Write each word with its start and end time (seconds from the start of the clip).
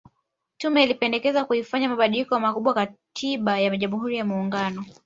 Tume 0.57 0.83
ilipendekeza 0.83 1.45
kuifanyia 1.45 1.89
mabadiliko 1.89 2.39
makubwa 2.39 2.73
katiba 2.73 3.59
ya 3.59 3.77
Jamhuri 3.77 4.17
ya 4.17 4.25
Muungano 4.25 4.85